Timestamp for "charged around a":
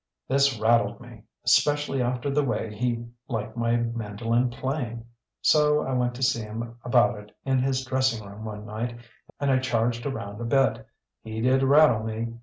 9.59-10.45